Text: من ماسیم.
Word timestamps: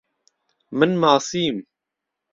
من 0.77 0.91
ماسیم. 1.01 1.57